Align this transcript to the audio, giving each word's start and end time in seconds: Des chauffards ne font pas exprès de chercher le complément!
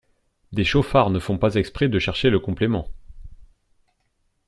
Des 0.51 0.63
chauffards 0.65 1.11
ne 1.11 1.19
font 1.19 1.37
pas 1.37 1.53
exprès 1.53 1.87
de 1.87 1.99
chercher 1.99 2.31
le 2.31 2.39
complément! 2.39 2.87